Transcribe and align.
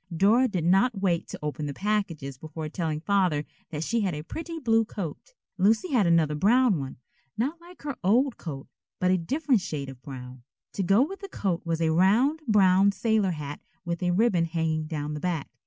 Dora 0.17 0.47
did 0.47 0.63
not 0.63 0.99
wait 0.99 1.27
to 1.27 1.37
open 1.43 1.67
the 1.67 1.75
packages 1.75 2.35
before 2.39 2.67
telling 2.69 2.99
Father 3.01 3.45
that 3.69 3.83
she 3.83 4.01
had 4.01 4.15
a 4.15 4.23
pretty 4.23 4.57
blue 4.57 4.83
coat. 4.83 5.35
Lucy 5.59 5.91
had 5.91 6.07
another 6.07 6.33
brown 6.33 6.79
one, 6.79 6.97
not 7.37 7.61
like 7.61 7.83
her 7.83 7.95
old 8.03 8.35
coat, 8.37 8.65
but 8.99 9.11
a 9.11 9.17
different 9.19 9.61
shade 9.61 9.89
of 9.89 10.01
brown. 10.01 10.41
To 10.73 10.81
go 10.81 11.03
with 11.07 11.19
the 11.19 11.29
coat 11.29 11.61
was 11.67 11.81
a 11.81 11.91
round 11.91 12.39
brown 12.47 12.91
sailor 12.91 13.29
hat 13.33 13.59
with 13.85 14.01
a 14.01 14.09
ribbon 14.09 14.45
hanging 14.45 14.87
down 14.87 15.13
the 15.13 15.19
back. 15.19 15.49